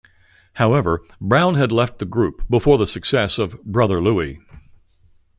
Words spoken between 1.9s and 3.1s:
the group before the